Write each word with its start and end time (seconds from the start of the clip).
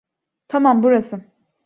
Tamam, 0.47 0.83
burası. 0.83 1.21